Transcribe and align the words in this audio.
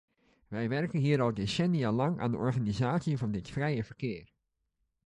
Wij 0.47 0.69
werken 0.69 0.99
hier 0.99 1.21
al 1.21 1.33
decennia 1.33 1.91
lang 1.91 2.19
aan 2.19 2.31
de 2.31 2.37
organisatie 2.37 3.17
van 3.17 3.31
dit 3.31 3.49
vrije 3.49 3.83
verkeer. 3.83 4.33